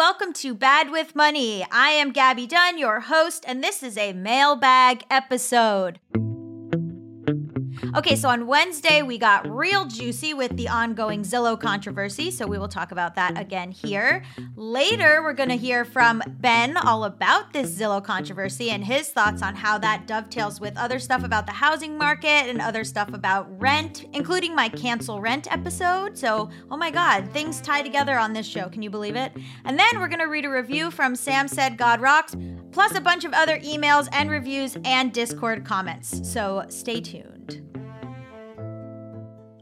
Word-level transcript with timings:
Welcome 0.00 0.32
to 0.34 0.54
Bad 0.54 0.90
with 0.90 1.16
Money. 1.16 1.66
I 1.70 1.90
am 1.90 2.12
Gabby 2.12 2.46
Dunn, 2.46 2.78
your 2.78 3.00
host, 3.00 3.44
and 3.46 3.64
this 3.64 3.82
is 3.82 3.98
a 3.98 4.12
mailbag 4.12 5.04
episode. 5.10 5.98
Okay, 7.96 8.14
so 8.14 8.28
on 8.28 8.46
Wednesday, 8.46 9.02
we 9.02 9.18
got 9.18 9.50
real 9.50 9.84
juicy 9.84 10.32
with 10.32 10.56
the 10.56 10.68
ongoing 10.68 11.22
Zillow 11.22 11.58
controversy, 11.58 12.30
so 12.30 12.46
we 12.46 12.56
will 12.56 12.68
talk 12.68 12.92
about 12.92 13.16
that 13.16 13.36
again 13.36 13.72
here. 13.72 14.22
Later, 14.54 15.22
we're 15.24 15.32
going 15.32 15.48
to 15.48 15.56
hear 15.56 15.84
from 15.84 16.22
Ben 16.28 16.76
all 16.76 17.02
about 17.02 17.52
this 17.52 17.76
Zillow 17.76 18.02
controversy 18.02 18.70
and 18.70 18.84
his 18.84 19.08
thoughts 19.08 19.42
on 19.42 19.56
how 19.56 19.76
that 19.78 20.06
dovetails 20.06 20.60
with 20.60 20.76
other 20.76 21.00
stuff 21.00 21.24
about 21.24 21.46
the 21.46 21.52
housing 21.52 21.98
market 21.98 22.28
and 22.28 22.60
other 22.60 22.84
stuff 22.84 23.12
about 23.12 23.48
rent, 23.60 24.04
including 24.12 24.54
my 24.54 24.68
cancel 24.68 25.20
rent 25.20 25.50
episode. 25.52 26.16
So, 26.16 26.48
oh 26.70 26.76
my 26.76 26.92
God, 26.92 27.28
things 27.32 27.60
tie 27.60 27.82
together 27.82 28.16
on 28.16 28.32
this 28.32 28.46
show. 28.46 28.68
Can 28.68 28.82
you 28.82 28.90
believe 28.90 29.16
it? 29.16 29.32
And 29.64 29.76
then 29.76 29.98
we're 29.98 30.08
going 30.08 30.20
to 30.20 30.26
read 30.26 30.44
a 30.44 30.50
review 30.50 30.92
from 30.92 31.16
Sam 31.16 31.48
Said 31.48 31.76
God 31.76 32.00
Rocks, 32.00 32.36
plus 32.70 32.94
a 32.94 33.00
bunch 33.00 33.24
of 33.24 33.32
other 33.32 33.58
emails 33.58 34.08
and 34.12 34.30
reviews 34.30 34.76
and 34.84 35.12
Discord 35.12 35.64
comments. 35.64 36.30
So, 36.30 36.64
stay 36.68 37.00
tuned. 37.00 37.39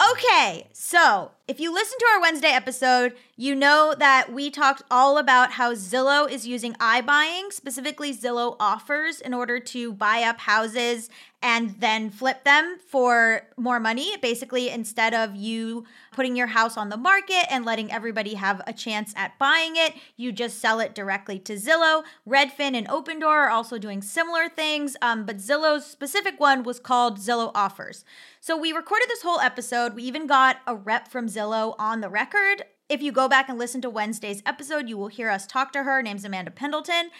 Okay, 0.00 0.68
so 0.72 1.32
if 1.48 1.58
you 1.58 1.74
listen 1.74 1.98
to 1.98 2.06
our 2.14 2.20
Wednesday 2.20 2.52
episode, 2.52 3.14
you 3.36 3.56
know 3.56 3.96
that 3.98 4.32
we 4.32 4.48
talked 4.48 4.82
all 4.92 5.18
about 5.18 5.52
how 5.52 5.74
Zillow 5.74 6.30
is 6.30 6.46
using 6.46 6.74
iBuying, 6.74 7.52
specifically 7.52 8.14
Zillow 8.14 8.54
offers, 8.60 9.20
in 9.20 9.34
order 9.34 9.58
to 9.58 9.92
buy 9.92 10.22
up 10.22 10.38
houses 10.38 11.10
and 11.40 11.76
then 11.80 12.10
flip 12.10 12.42
them 12.42 12.78
for 12.84 13.42
more 13.56 13.78
money. 13.78 14.16
Basically, 14.16 14.70
instead 14.70 15.14
of 15.14 15.36
you 15.36 15.84
putting 16.12 16.34
your 16.34 16.48
house 16.48 16.76
on 16.76 16.88
the 16.88 16.96
market 16.96 17.46
and 17.48 17.64
letting 17.64 17.92
everybody 17.92 18.34
have 18.34 18.60
a 18.66 18.72
chance 18.72 19.12
at 19.16 19.38
buying 19.38 19.76
it, 19.76 19.94
you 20.16 20.32
just 20.32 20.58
sell 20.58 20.80
it 20.80 20.94
directly 20.94 21.38
to 21.38 21.54
Zillow. 21.54 22.02
Redfin 22.28 22.76
and 22.76 22.88
Opendoor 22.88 23.26
are 23.26 23.50
also 23.50 23.78
doing 23.78 24.02
similar 24.02 24.48
things, 24.48 24.96
um, 25.00 25.24
but 25.24 25.36
Zillow's 25.36 25.86
specific 25.86 26.40
one 26.40 26.64
was 26.64 26.80
called 26.80 27.18
Zillow 27.18 27.52
Offers. 27.54 28.04
So 28.40 28.56
we 28.56 28.72
recorded 28.72 29.08
this 29.08 29.22
whole 29.22 29.40
episode. 29.40 29.94
We 29.94 30.02
even 30.04 30.26
got 30.26 30.58
a 30.66 30.74
rep 30.74 31.06
from 31.06 31.28
Zillow 31.28 31.76
on 31.78 32.00
the 32.00 32.08
record. 32.08 32.64
If 32.88 33.00
you 33.00 33.12
go 33.12 33.28
back 33.28 33.48
and 33.48 33.58
listen 33.58 33.80
to 33.82 33.90
Wednesday's 33.90 34.42
episode, 34.44 34.88
you 34.88 34.96
will 34.96 35.08
hear 35.08 35.30
us 35.30 35.46
talk 35.46 35.72
to 35.72 35.84
her. 35.84 35.96
Her 35.98 36.02
name's 36.02 36.24
Amanda 36.24 36.50
Pendleton. 36.50 37.10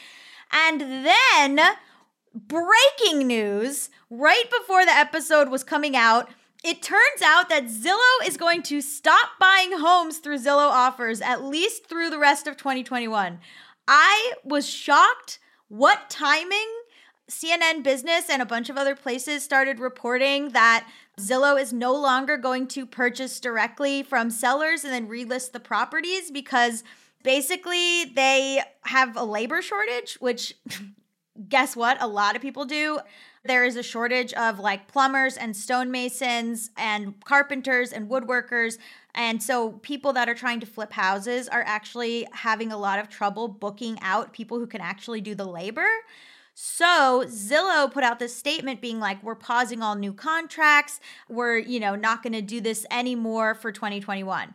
And 0.51 0.81
then 0.81 1.61
breaking 2.35 3.27
news 3.27 3.91
right 4.11 4.45
before 4.51 4.85
the 4.85 4.93
episode 4.93 5.49
was 5.49 5.65
coming 5.65 5.97
out. 5.97 6.31
It 6.65 6.83
turns 6.83 7.23
out 7.25 7.49
that 7.49 7.67
Zillow 7.67 8.27
is 8.27 8.37
going 8.37 8.63
to 8.65 8.81
stop 8.81 9.31
buying 9.39 9.79
homes 9.79 10.19
through 10.19 10.39
Zillow 10.39 10.69
offers 10.69 11.21
at 11.21 11.45
least 11.45 11.87
through 11.87 12.11
the 12.11 12.19
rest 12.19 12.47
of 12.47 12.57
2021. 12.57 13.39
I 13.87 14.33
was 14.45 14.69
shocked 14.69 15.39
what 15.69 16.11
timing 16.11 16.69
CNN 17.31 17.83
Business 17.83 18.31
and 18.31 18.41
a 18.41 18.47
bunch 18.47 18.71
of 18.71 18.77
other 18.77 18.97
places 18.97 19.43
started 19.43 19.79
reporting 19.79 20.51
that 20.51 20.89
Zillow 21.21 21.61
is 21.61 21.73
no 21.73 21.95
longer 21.95 22.37
going 22.37 22.67
to 22.69 22.87
purchase 22.87 23.39
directly 23.39 24.03
from 24.03 24.31
sellers 24.31 24.85
and 24.85 24.93
then 24.93 25.09
relist 25.09 25.53
the 25.53 25.61
properties 25.61 26.31
because 26.31 26.83
basically 27.23 28.07
they 28.07 28.63
have 28.83 29.17
a 29.17 29.25
labor 29.25 29.61
shortage, 29.61 30.15
which 30.21 30.55
guess 31.49 31.77
what? 31.77 32.01
A 32.01 32.07
lot 32.07 32.37
of 32.37 32.43
people 32.43 32.65
do. 32.65 32.99
There 33.45 33.65
is 33.65 33.77
a 33.77 33.83
shortage 33.83 34.33
of 34.35 34.59
like 34.59 34.89
plumbers 34.89 35.37
and 35.37 35.55
stonemasons 35.55 36.71
and 36.77 37.15
carpenters 37.25 37.93
and 37.93 38.09
woodworkers. 38.09 38.79
And 39.15 39.43
so 39.43 39.73
people 39.73 40.13
that 40.15 40.29
are 40.29 40.35
trying 40.35 40.61
to 40.61 40.67
flip 40.67 40.93
houses 40.93 41.49
are 41.49 41.63
actually 41.67 42.27
having 42.33 42.73
a 42.73 42.77
lot 42.77 42.99
of 42.99 43.09
trouble 43.09 43.49
booking 43.49 43.99
out 44.03 44.33
people 44.33 44.59
who 44.59 44.67
can 44.67 44.81
actually 44.81 45.21
do 45.21 45.35
the 45.35 45.47
labor. 45.47 45.89
So 46.55 47.23
Zillow 47.27 47.91
put 47.91 48.03
out 48.03 48.19
this 48.19 48.35
statement 48.35 48.81
being 48.81 48.99
like, 48.99 49.23
we're 49.23 49.37
pausing 49.37 49.81
all 49.81 49.95
new 49.95 50.13
contracts. 50.13 50.99
We're, 51.29 51.59
you 51.59 51.79
know, 51.79 51.95
not 51.95 52.23
going 52.23 52.33
to 52.33 52.43
do 52.43 52.61
this 52.61 52.85
anymore 52.91 53.55
for 53.55 53.71
2021. 53.71 54.55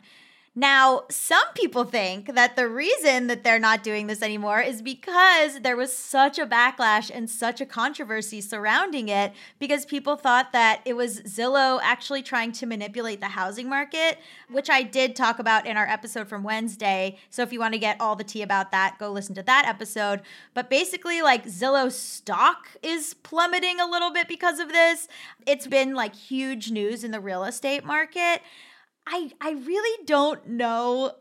Now, 0.56 1.02
some 1.10 1.42
people 1.54 1.82
think 1.82 2.32
that 2.32 2.54
the 2.54 2.68
reason 2.68 3.26
that 3.26 3.42
they're 3.42 3.58
not 3.58 3.82
doing 3.82 4.06
this 4.06 4.22
anymore 4.22 4.60
is 4.60 4.82
because 4.82 5.58
there 5.60 5.76
was 5.76 5.92
such 5.96 6.38
a 6.38 6.46
backlash 6.46 7.10
and 7.12 7.28
such 7.28 7.60
a 7.60 7.66
controversy 7.66 8.40
surrounding 8.40 9.08
it 9.08 9.32
because 9.58 9.84
people 9.84 10.14
thought 10.14 10.52
that 10.52 10.80
it 10.84 10.94
was 10.94 11.22
Zillow 11.22 11.80
actually 11.82 12.22
trying 12.22 12.52
to 12.52 12.66
manipulate 12.66 13.18
the 13.18 13.28
housing 13.28 13.68
market, 13.68 14.18
which 14.48 14.70
I 14.70 14.84
did 14.84 15.16
talk 15.16 15.40
about 15.40 15.66
in 15.66 15.76
our 15.76 15.88
episode 15.88 16.28
from 16.28 16.44
Wednesday. 16.44 17.18
So 17.30 17.42
if 17.42 17.52
you 17.52 17.58
want 17.58 17.74
to 17.74 17.80
get 17.80 18.00
all 18.00 18.14
the 18.14 18.22
tea 18.22 18.42
about 18.42 18.70
that, 18.70 18.96
go 19.00 19.10
listen 19.10 19.34
to 19.34 19.42
that 19.42 19.66
episode. 19.66 20.20
But 20.54 20.70
basically, 20.70 21.20
like 21.20 21.46
Zillow 21.46 21.90
stock 21.90 22.68
is 22.80 23.14
plummeting 23.14 23.80
a 23.80 23.90
little 23.90 24.12
bit 24.12 24.28
because 24.28 24.60
of 24.60 24.68
this. 24.68 25.08
It's 25.48 25.66
been 25.66 25.94
like 25.94 26.14
huge 26.14 26.70
news 26.70 27.02
in 27.02 27.10
the 27.10 27.18
real 27.18 27.42
estate 27.42 27.84
market. 27.84 28.40
I 29.06 29.32
I 29.40 29.52
really 29.52 30.04
don't 30.04 30.48
know 30.48 31.12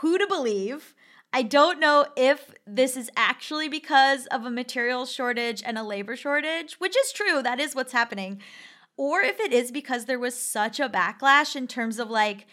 who 0.00 0.18
to 0.18 0.26
believe. 0.26 0.94
I 1.32 1.42
don't 1.42 1.78
know 1.78 2.06
if 2.16 2.54
this 2.66 2.96
is 2.96 3.10
actually 3.16 3.68
because 3.68 4.26
of 4.26 4.46
a 4.46 4.50
material 4.50 5.04
shortage 5.04 5.62
and 5.64 5.76
a 5.76 5.82
labor 5.82 6.16
shortage, 6.16 6.74
which 6.74 6.96
is 6.96 7.12
true, 7.12 7.42
that 7.42 7.60
is 7.60 7.74
what's 7.74 7.92
happening, 7.92 8.40
or 8.96 9.20
if 9.20 9.38
it 9.38 9.52
is 9.52 9.70
because 9.70 10.06
there 10.06 10.18
was 10.18 10.34
such 10.34 10.80
a 10.80 10.88
backlash 10.88 11.54
in 11.54 11.66
terms 11.66 11.98
of 11.98 12.08
like 12.08 12.46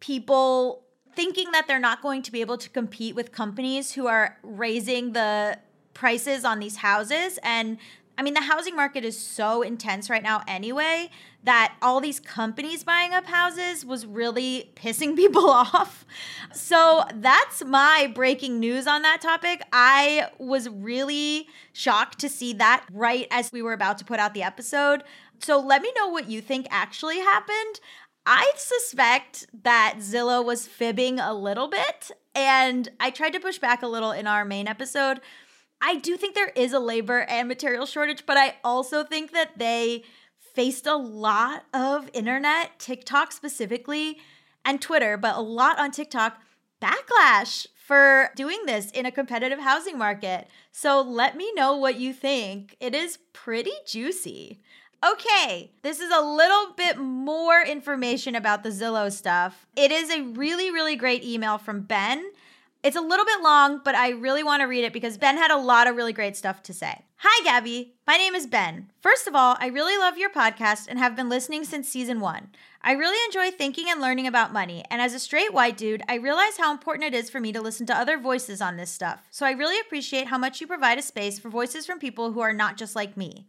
people 0.00 0.84
thinking 1.16 1.50
that 1.52 1.66
they're 1.66 1.80
not 1.80 2.02
going 2.02 2.22
to 2.22 2.30
be 2.30 2.40
able 2.40 2.58
to 2.58 2.68
compete 2.70 3.14
with 3.14 3.32
companies 3.32 3.92
who 3.92 4.06
are 4.06 4.38
raising 4.42 5.12
the 5.12 5.58
prices 5.94 6.44
on 6.44 6.60
these 6.60 6.76
houses 6.76 7.38
and 7.42 7.78
I 8.18 8.22
mean, 8.22 8.34
the 8.34 8.40
housing 8.40 8.74
market 8.74 9.04
is 9.04 9.16
so 9.16 9.62
intense 9.62 10.10
right 10.10 10.22
now 10.22 10.42
anyway 10.48 11.08
that 11.44 11.76
all 11.80 12.00
these 12.00 12.18
companies 12.18 12.82
buying 12.82 13.14
up 13.14 13.26
houses 13.26 13.86
was 13.86 14.04
really 14.04 14.72
pissing 14.74 15.14
people 15.16 15.48
off. 15.48 16.04
So 16.52 17.04
that's 17.14 17.64
my 17.64 18.10
breaking 18.12 18.58
news 18.58 18.88
on 18.88 19.02
that 19.02 19.20
topic. 19.20 19.62
I 19.72 20.30
was 20.38 20.68
really 20.68 21.46
shocked 21.72 22.18
to 22.18 22.28
see 22.28 22.52
that 22.54 22.84
right 22.92 23.28
as 23.30 23.52
we 23.52 23.62
were 23.62 23.72
about 23.72 23.98
to 23.98 24.04
put 24.04 24.18
out 24.18 24.34
the 24.34 24.42
episode. 24.42 25.04
So 25.38 25.60
let 25.60 25.80
me 25.80 25.92
know 25.96 26.08
what 26.08 26.28
you 26.28 26.40
think 26.40 26.66
actually 26.70 27.20
happened. 27.20 27.78
I 28.26 28.50
suspect 28.56 29.46
that 29.62 29.98
Zillow 30.00 30.44
was 30.44 30.66
fibbing 30.66 31.18
a 31.18 31.32
little 31.32 31.68
bit, 31.68 32.10
and 32.34 32.88
I 33.00 33.10
tried 33.10 33.32
to 33.34 33.40
push 33.40 33.58
back 33.58 33.82
a 33.82 33.86
little 33.86 34.10
in 34.10 34.26
our 34.26 34.44
main 34.44 34.68
episode 34.68 35.20
I 35.80 35.96
do 35.96 36.16
think 36.16 36.34
there 36.34 36.52
is 36.54 36.72
a 36.72 36.80
labor 36.80 37.20
and 37.20 37.48
material 37.48 37.86
shortage, 37.86 38.26
but 38.26 38.36
I 38.36 38.56
also 38.64 39.04
think 39.04 39.32
that 39.32 39.58
they 39.58 40.02
faced 40.54 40.86
a 40.86 40.96
lot 40.96 41.64
of 41.72 42.10
internet, 42.12 42.78
TikTok 42.78 43.32
specifically, 43.32 44.18
and 44.64 44.82
Twitter, 44.82 45.16
but 45.16 45.36
a 45.36 45.40
lot 45.40 45.78
on 45.78 45.90
TikTok 45.90 46.38
backlash 46.82 47.66
for 47.76 48.30
doing 48.36 48.66
this 48.66 48.90
in 48.90 49.06
a 49.06 49.12
competitive 49.12 49.60
housing 49.60 49.96
market. 49.96 50.48
So 50.72 51.00
let 51.00 51.36
me 51.36 51.52
know 51.54 51.76
what 51.76 51.98
you 51.98 52.12
think. 52.12 52.76
It 52.80 52.94
is 52.94 53.18
pretty 53.32 53.72
juicy. 53.86 54.60
Okay, 55.06 55.70
this 55.82 56.00
is 56.00 56.10
a 56.12 56.20
little 56.20 56.74
bit 56.76 56.98
more 56.98 57.62
information 57.62 58.34
about 58.34 58.64
the 58.64 58.70
Zillow 58.70 59.12
stuff. 59.12 59.66
It 59.76 59.92
is 59.92 60.10
a 60.10 60.22
really, 60.22 60.72
really 60.72 60.96
great 60.96 61.22
email 61.22 61.56
from 61.56 61.82
Ben 61.82 62.32
it's 62.82 62.96
a 62.96 63.00
little 63.00 63.24
bit 63.24 63.42
long, 63.42 63.80
but 63.84 63.94
I 63.94 64.10
really 64.10 64.44
want 64.44 64.60
to 64.60 64.66
read 64.66 64.84
it 64.84 64.92
because 64.92 65.18
Ben 65.18 65.36
had 65.36 65.50
a 65.50 65.58
lot 65.58 65.86
of 65.86 65.96
really 65.96 66.12
great 66.12 66.36
stuff 66.36 66.62
to 66.64 66.72
say. 66.72 67.02
Hi, 67.16 67.44
Gabby. 67.44 67.94
My 68.06 68.16
name 68.16 68.36
is 68.36 68.46
Ben. 68.46 68.90
First 69.00 69.26
of 69.26 69.34
all, 69.34 69.56
I 69.58 69.66
really 69.66 69.98
love 69.98 70.16
your 70.16 70.30
podcast 70.30 70.86
and 70.88 70.98
have 70.98 71.16
been 71.16 71.28
listening 71.28 71.64
since 71.64 71.88
season 71.88 72.20
one. 72.20 72.50
I 72.80 72.92
really 72.92 73.18
enjoy 73.26 73.50
thinking 73.50 73.86
and 73.88 74.00
learning 74.00 74.28
about 74.28 74.52
money, 74.52 74.84
and 74.88 75.02
as 75.02 75.12
a 75.12 75.18
straight 75.18 75.52
white 75.52 75.76
dude, 75.76 76.02
I 76.08 76.14
realize 76.14 76.56
how 76.56 76.70
important 76.70 77.12
it 77.12 77.18
is 77.18 77.28
for 77.28 77.40
me 77.40 77.50
to 77.52 77.60
listen 77.60 77.86
to 77.86 77.98
other 77.98 78.16
voices 78.16 78.60
on 78.60 78.76
this 78.76 78.90
stuff. 78.90 79.26
So 79.32 79.44
I 79.44 79.50
really 79.50 79.80
appreciate 79.80 80.28
how 80.28 80.38
much 80.38 80.60
you 80.60 80.68
provide 80.68 80.98
a 80.98 81.02
space 81.02 81.40
for 81.40 81.48
voices 81.48 81.84
from 81.84 81.98
people 81.98 82.30
who 82.30 82.40
are 82.40 82.52
not 82.52 82.76
just 82.76 82.94
like 82.94 83.16
me. 83.16 83.48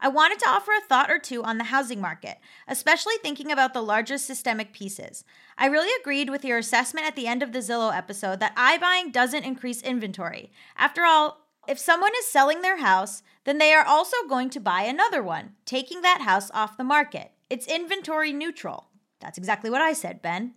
I 0.00 0.08
wanted 0.08 0.38
to 0.40 0.48
offer 0.48 0.72
a 0.72 0.80
thought 0.80 1.10
or 1.10 1.18
two 1.18 1.42
on 1.42 1.58
the 1.58 1.64
housing 1.64 2.00
market, 2.00 2.38
especially 2.68 3.14
thinking 3.20 3.50
about 3.50 3.74
the 3.74 3.82
larger 3.82 4.16
systemic 4.16 4.72
pieces. 4.72 5.24
I 5.56 5.66
really 5.66 5.90
agreed 6.00 6.30
with 6.30 6.44
your 6.44 6.58
assessment 6.58 7.06
at 7.06 7.16
the 7.16 7.26
end 7.26 7.42
of 7.42 7.52
the 7.52 7.58
Zillow 7.58 7.96
episode 7.96 8.38
that 8.40 8.56
iBuying 8.56 9.12
doesn't 9.12 9.44
increase 9.44 9.82
inventory. 9.82 10.52
After 10.76 11.04
all, 11.04 11.48
if 11.66 11.78
someone 11.78 12.12
is 12.18 12.26
selling 12.26 12.62
their 12.62 12.78
house, 12.78 13.22
then 13.44 13.58
they 13.58 13.72
are 13.72 13.84
also 13.84 14.16
going 14.28 14.50
to 14.50 14.60
buy 14.60 14.82
another 14.82 15.22
one, 15.22 15.54
taking 15.64 16.02
that 16.02 16.22
house 16.22 16.50
off 16.52 16.76
the 16.76 16.84
market. 16.84 17.32
It's 17.50 17.66
inventory 17.66 18.32
neutral. 18.32 18.86
That's 19.20 19.38
exactly 19.38 19.68
what 19.68 19.80
I 19.80 19.92
said, 19.92 20.22
Ben. 20.22 20.54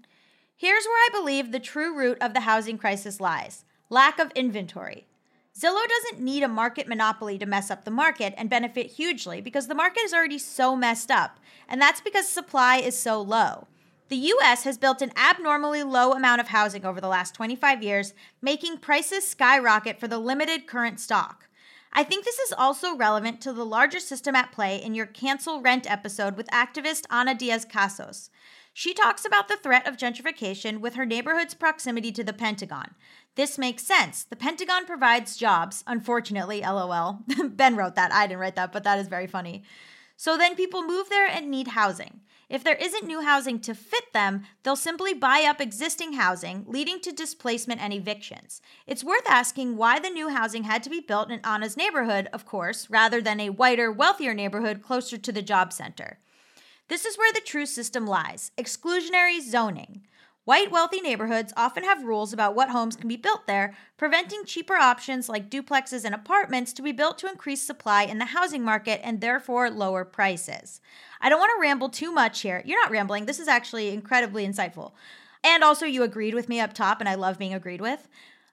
Here's 0.55 0.85
where 0.85 0.93
I 0.93 1.09
believe 1.11 1.51
the 1.51 1.59
true 1.59 1.97
root 1.97 2.19
of 2.21 2.33
the 2.35 2.41
housing 2.41 2.77
crisis 2.77 3.19
lies 3.19 3.65
lack 3.89 4.19
of 4.19 4.31
inventory. 4.35 5.05
Zillow 5.57 5.85
doesn't 5.87 6.23
need 6.23 6.43
a 6.43 6.47
market 6.47 6.87
monopoly 6.87 7.37
to 7.37 7.45
mess 7.45 7.69
up 7.69 7.83
the 7.83 7.91
market 7.91 8.33
and 8.37 8.49
benefit 8.49 8.91
hugely 8.91 9.41
because 9.41 9.67
the 9.67 9.75
market 9.75 10.01
is 10.03 10.13
already 10.13 10.37
so 10.37 10.75
messed 10.75 11.11
up, 11.11 11.39
and 11.67 11.81
that's 11.81 11.99
because 11.99 12.27
supply 12.27 12.77
is 12.77 12.97
so 12.97 13.21
low. 13.21 13.67
The 14.07 14.15
US 14.17 14.63
has 14.63 14.77
built 14.77 15.01
an 15.01 15.11
abnormally 15.15 15.83
low 15.83 16.13
amount 16.13 16.41
of 16.41 16.49
housing 16.49 16.85
over 16.85 17.01
the 17.01 17.07
last 17.07 17.33
25 17.33 17.83
years, 17.83 18.13
making 18.41 18.77
prices 18.77 19.27
skyrocket 19.27 19.99
for 19.99 20.07
the 20.07 20.17
limited 20.17 20.67
current 20.67 20.99
stock. 20.99 21.47
I 21.93 22.03
think 22.03 22.23
this 22.23 22.39
is 22.39 22.53
also 22.53 22.95
relevant 22.95 23.41
to 23.41 23.51
the 23.51 23.65
larger 23.65 23.99
system 23.99 24.35
at 24.35 24.53
play 24.53 24.81
in 24.81 24.95
your 24.95 25.05
cancel 25.05 25.61
rent 25.61 25.89
episode 25.89 26.37
with 26.37 26.47
activist 26.47 27.05
Ana 27.09 27.35
Diaz 27.35 27.65
Casos. 27.65 28.29
She 28.73 28.93
talks 28.93 29.25
about 29.25 29.49
the 29.49 29.57
threat 29.57 29.85
of 29.85 29.97
gentrification 29.97 30.79
with 30.79 30.95
her 30.95 31.05
neighborhood's 31.05 31.53
proximity 31.53 32.11
to 32.13 32.23
the 32.23 32.31
Pentagon. 32.31 32.95
This 33.35 33.57
makes 33.57 33.83
sense. 33.83 34.23
The 34.23 34.35
Pentagon 34.35 34.85
provides 34.85 35.37
jobs, 35.37 35.83
unfortunately, 35.87 36.61
lol. 36.61 37.19
ben 37.49 37.75
wrote 37.75 37.95
that. 37.95 38.13
I 38.13 38.27
didn't 38.27 38.39
write 38.39 38.55
that, 38.55 38.73
but 38.73 38.83
that 38.83 38.99
is 38.99 39.07
very 39.07 39.27
funny. 39.27 39.63
So 40.17 40.37
then 40.37 40.55
people 40.55 40.83
move 40.83 41.09
there 41.09 41.27
and 41.27 41.49
need 41.49 41.69
housing. 41.69 42.21
If 42.51 42.65
there 42.65 42.75
isn't 42.75 43.07
new 43.07 43.21
housing 43.21 43.61
to 43.61 43.73
fit 43.73 44.11
them, 44.11 44.43
they'll 44.61 44.75
simply 44.75 45.13
buy 45.13 45.45
up 45.47 45.61
existing 45.61 46.13
housing, 46.13 46.65
leading 46.67 46.99
to 46.99 47.13
displacement 47.13 47.81
and 47.81 47.93
evictions. 47.93 48.61
It's 48.85 49.05
worth 49.05 49.27
asking 49.27 49.77
why 49.77 49.99
the 49.99 50.09
new 50.09 50.27
housing 50.27 50.65
had 50.65 50.83
to 50.83 50.89
be 50.89 50.99
built 50.99 51.31
in 51.31 51.39
Anna's 51.45 51.77
neighborhood, 51.77 52.27
of 52.33 52.45
course, 52.45 52.89
rather 52.89 53.21
than 53.21 53.39
a 53.39 53.51
whiter, 53.51 53.89
wealthier 53.89 54.33
neighborhood 54.33 54.81
closer 54.81 55.17
to 55.17 55.31
the 55.31 55.41
job 55.41 55.71
center. 55.71 56.19
This 56.89 57.05
is 57.05 57.17
where 57.17 57.31
the 57.31 57.39
true 57.39 57.65
system 57.65 58.05
lies 58.05 58.51
exclusionary 58.57 59.41
zoning. 59.41 60.00
White 60.51 60.69
wealthy 60.69 60.99
neighborhoods 60.99 61.53
often 61.55 61.85
have 61.85 62.03
rules 62.03 62.33
about 62.33 62.55
what 62.55 62.71
homes 62.71 62.97
can 62.97 63.07
be 63.07 63.15
built 63.15 63.47
there, 63.47 63.73
preventing 63.95 64.43
cheaper 64.43 64.75
options 64.75 65.29
like 65.29 65.49
duplexes 65.49 66.03
and 66.03 66.13
apartments 66.13 66.73
to 66.73 66.81
be 66.81 66.91
built 66.91 67.17
to 67.19 67.29
increase 67.29 67.61
supply 67.61 68.03
in 68.03 68.17
the 68.17 68.25
housing 68.25 68.61
market 68.61 68.99
and 69.01 69.21
therefore 69.21 69.69
lower 69.69 70.03
prices. 70.03 70.81
I 71.21 71.29
don't 71.29 71.39
want 71.39 71.53
to 71.55 71.61
ramble 71.61 71.87
too 71.87 72.11
much 72.11 72.41
here. 72.41 72.61
You're 72.65 72.81
not 72.83 72.91
rambling. 72.91 73.27
This 73.27 73.39
is 73.39 73.47
actually 73.47 73.93
incredibly 73.93 74.45
insightful. 74.45 74.91
And 75.41 75.63
also, 75.63 75.85
you 75.85 76.03
agreed 76.03 76.33
with 76.33 76.49
me 76.49 76.59
up 76.59 76.73
top, 76.73 76.99
and 76.99 77.07
I 77.07 77.15
love 77.15 77.39
being 77.39 77.53
agreed 77.53 77.79
with. 77.79 78.09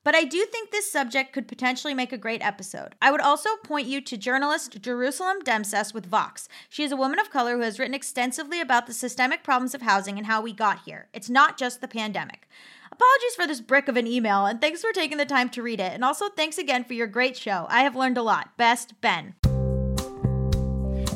But 0.08 0.14
I 0.14 0.24
do 0.24 0.46
think 0.46 0.70
this 0.70 0.90
subject 0.90 1.34
could 1.34 1.46
potentially 1.46 1.92
make 1.92 2.14
a 2.14 2.16
great 2.16 2.42
episode. 2.42 2.94
I 3.02 3.10
would 3.10 3.20
also 3.20 3.50
point 3.62 3.88
you 3.88 4.00
to 4.00 4.16
journalist 4.16 4.80
Jerusalem 4.80 5.42
Demsas 5.44 5.92
with 5.92 6.06
Vox. 6.06 6.48
She 6.70 6.82
is 6.82 6.92
a 6.92 6.96
woman 6.96 7.18
of 7.18 7.28
color 7.28 7.56
who 7.56 7.60
has 7.60 7.78
written 7.78 7.92
extensively 7.92 8.58
about 8.58 8.86
the 8.86 8.94
systemic 8.94 9.44
problems 9.44 9.74
of 9.74 9.82
housing 9.82 10.16
and 10.16 10.26
how 10.26 10.40
we 10.40 10.54
got 10.54 10.84
here. 10.86 11.08
It's 11.12 11.28
not 11.28 11.58
just 11.58 11.82
the 11.82 11.88
pandemic. 11.88 12.48
Apologies 12.90 13.34
for 13.36 13.46
this 13.46 13.60
brick 13.60 13.86
of 13.86 13.98
an 13.98 14.06
email, 14.06 14.46
and 14.46 14.62
thanks 14.62 14.80
for 14.80 14.92
taking 14.92 15.18
the 15.18 15.26
time 15.26 15.50
to 15.50 15.62
read 15.62 15.78
it. 15.78 15.92
And 15.92 16.02
also, 16.02 16.30
thanks 16.30 16.56
again 16.56 16.84
for 16.84 16.94
your 16.94 17.06
great 17.06 17.36
show. 17.36 17.66
I 17.68 17.82
have 17.82 17.94
learned 17.94 18.16
a 18.16 18.22
lot. 18.22 18.56
Best, 18.56 18.98
Ben. 19.02 19.34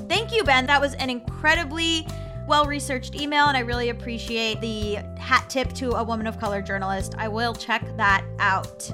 Thank 0.07 0.35
you, 0.35 0.45
Ben. 0.45 0.67
That 0.67 0.83
was 0.83 0.93
an 0.97 1.09
incredibly 1.09 2.07
well 2.47 2.67
researched 2.67 3.15
email, 3.15 3.47
and 3.47 3.57
I 3.57 3.61
really 3.61 3.91
appreciate 3.91 4.61
the 4.61 4.97
hat 5.19 5.47
tip 5.49 5.73
to 5.75 5.93
a 5.93 6.05
woman 6.05 6.27
of 6.27 6.39
color 6.39 6.63
journalist. 6.63 7.15
I 7.19 7.29
will 7.29 7.55
check 7.55 7.85
that 7.97 8.25
out. 8.39 8.91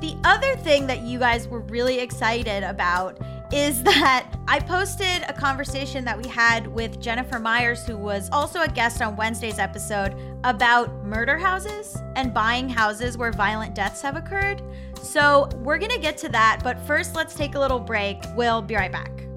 The 0.00 0.16
other 0.24 0.54
thing 0.56 0.86
that 0.86 1.00
you 1.00 1.18
guys 1.18 1.48
were 1.48 1.60
really 1.60 1.98
excited 1.98 2.62
about 2.62 3.18
is 3.52 3.82
that 3.84 4.32
I 4.46 4.60
posted 4.60 5.24
a 5.28 5.32
conversation 5.32 6.04
that 6.04 6.16
we 6.16 6.28
had 6.28 6.66
with 6.66 7.00
Jennifer 7.00 7.38
Myers, 7.38 7.84
who 7.84 7.96
was 7.96 8.28
also 8.30 8.60
a 8.60 8.68
guest 8.68 9.02
on 9.02 9.16
Wednesday's 9.16 9.58
episode, 9.58 10.14
about 10.44 11.04
murder 11.04 11.36
houses 11.36 11.96
and 12.14 12.32
buying 12.32 12.68
houses 12.68 13.18
where 13.18 13.32
violent 13.32 13.74
deaths 13.74 14.00
have 14.02 14.16
occurred. 14.16 14.62
So 15.02 15.48
we're 15.56 15.78
to 15.78 15.98
get 15.98 16.16
to 16.18 16.28
that, 16.30 16.60
but 16.62 16.78
first, 16.86 17.14
let's 17.14 17.34
take 17.34 17.54
a 17.54 17.58
little 17.58 17.80
break. 17.80 18.22
We'll 18.36 18.62
be 18.62 18.74
right 18.74 18.92
back. 18.92 19.27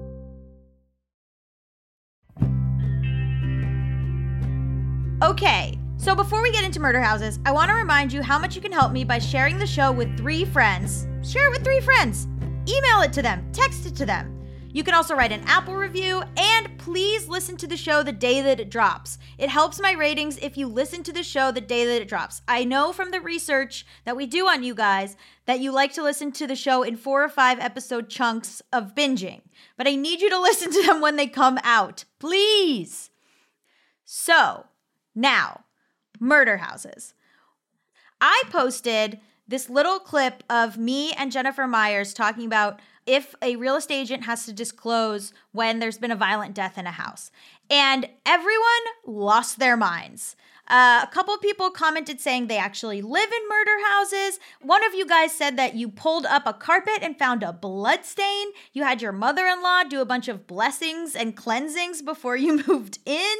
Okay, 5.22 5.78
so 5.98 6.16
before 6.16 6.42
we 6.42 6.50
get 6.50 6.64
into 6.64 6.80
murder 6.80 7.00
houses, 7.00 7.38
I 7.46 7.52
want 7.52 7.68
to 7.68 7.76
remind 7.76 8.12
you 8.12 8.22
how 8.22 8.40
much 8.40 8.56
you 8.56 8.60
can 8.60 8.72
help 8.72 8.90
me 8.90 9.04
by 9.04 9.20
sharing 9.20 9.56
the 9.56 9.68
show 9.68 9.92
with 9.92 10.16
three 10.16 10.44
friends. 10.44 11.06
Share 11.22 11.46
it 11.46 11.52
with 11.52 11.62
three 11.62 11.78
friends. 11.78 12.26
Email 12.68 13.02
it 13.02 13.12
to 13.12 13.22
them, 13.22 13.48
text 13.52 13.86
it 13.86 13.94
to 13.94 14.04
them. 14.04 14.44
You 14.72 14.82
can 14.82 14.94
also 14.94 15.14
write 15.14 15.30
an 15.30 15.44
Apple 15.46 15.76
review 15.76 16.24
and 16.36 16.76
please 16.76 17.28
listen 17.28 17.56
to 17.58 17.68
the 17.68 17.76
show 17.76 18.02
the 18.02 18.10
day 18.10 18.42
that 18.42 18.58
it 18.58 18.68
drops. 18.68 19.18
It 19.38 19.48
helps 19.48 19.80
my 19.80 19.92
ratings 19.92 20.38
if 20.38 20.56
you 20.56 20.66
listen 20.66 21.04
to 21.04 21.12
the 21.12 21.22
show 21.22 21.52
the 21.52 21.60
day 21.60 21.84
that 21.84 22.02
it 22.02 22.08
drops. 22.08 22.42
I 22.48 22.64
know 22.64 22.92
from 22.92 23.12
the 23.12 23.20
research 23.20 23.86
that 24.04 24.16
we 24.16 24.26
do 24.26 24.48
on 24.48 24.64
you 24.64 24.74
guys 24.74 25.16
that 25.46 25.60
you 25.60 25.70
like 25.70 25.92
to 25.92 26.02
listen 26.02 26.32
to 26.32 26.48
the 26.48 26.56
show 26.56 26.82
in 26.82 26.96
four 26.96 27.22
or 27.22 27.28
five 27.28 27.60
episode 27.60 28.08
chunks 28.08 28.60
of 28.72 28.96
binging, 28.96 29.42
but 29.76 29.86
I 29.86 29.94
need 29.94 30.20
you 30.20 30.30
to 30.30 30.40
listen 30.40 30.72
to 30.72 30.82
them 30.82 31.00
when 31.00 31.14
they 31.14 31.28
come 31.28 31.60
out. 31.62 32.06
Please. 32.18 33.10
So, 34.04 34.66
now, 35.14 35.64
murder 36.18 36.58
houses. 36.58 37.14
I 38.20 38.42
posted 38.50 39.20
this 39.46 39.68
little 39.68 39.98
clip 39.98 40.42
of 40.48 40.78
me 40.78 41.12
and 41.12 41.32
Jennifer 41.32 41.66
Myers 41.66 42.14
talking 42.14 42.46
about 42.46 42.80
if 43.06 43.34
a 43.42 43.56
real 43.56 43.76
estate 43.76 44.00
agent 44.00 44.24
has 44.24 44.44
to 44.46 44.52
disclose 44.52 45.32
when 45.52 45.78
there's 45.78 45.98
been 45.98 46.10
a 46.10 46.16
violent 46.16 46.54
death 46.54 46.78
in 46.78 46.86
a 46.86 46.92
house. 46.92 47.30
And 47.70 48.08
everyone 48.24 48.82
lost 49.06 49.58
their 49.58 49.76
minds. 49.76 50.36
Uh, 50.68 51.00
a 51.02 51.12
couple 51.12 51.36
people 51.38 51.70
commented 51.70 52.20
saying 52.20 52.46
they 52.46 52.56
actually 52.56 53.02
live 53.02 53.30
in 53.30 53.48
murder 53.48 53.84
houses. 53.90 54.38
One 54.60 54.84
of 54.84 54.94
you 54.94 55.04
guys 55.04 55.32
said 55.32 55.56
that 55.56 55.74
you 55.74 55.88
pulled 55.88 56.24
up 56.24 56.46
a 56.46 56.52
carpet 56.52 57.00
and 57.02 57.18
found 57.18 57.42
a 57.42 57.52
blood 57.52 58.04
stain. 58.04 58.48
You 58.72 58.84
had 58.84 59.02
your 59.02 59.12
mother 59.12 59.46
in 59.46 59.60
law 59.60 59.82
do 59.82 60.00
a 60.00 60.06
bunch 60.06 60.28
of 60.28 60.46
blessings 60.46 61.16
and 61.16 61.36
cleansings 61.36 62.00
before 62.00 62.36
you 62.36 62.62
moved 62.68 63.00
in. 63.04 63.36